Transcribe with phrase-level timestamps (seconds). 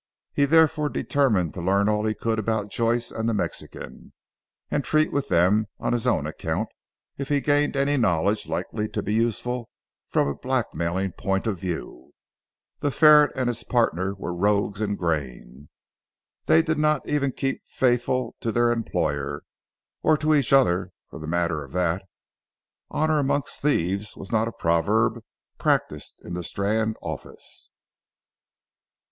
[0.33, 4.13] He therefore determined to learn all he could about Joyce and the Mexican,
[4.71, 6.69] and treat with them on his own account
[7.19, 9.69] if he gained any knowledge likely to be useful
[10.07, 12.13] from a blackmailing point of view.
[12.79, 15.69] The ferret and his partner were rogues in grain.
[16.47, 19.43] They did not even keep faithful to their employer,
[20.01, 22.01] or to each other for the matter of that.
[22.89, 25.19] "Honour amongst thieves" was not a proverb
[25.59, 27.69] practised in the Strand office.